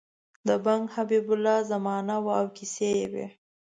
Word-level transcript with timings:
د 0.47 0.49
بنګ 0.65 0.83
حبیب 0.95 1.25
الله 1.33 1.57
زمانه 1.71 2.15
وه 2.23 2.33
او 2.39 2.45
کیسې 2.57 2.89
یې 2.99 3.05
وې. 3.11 3.27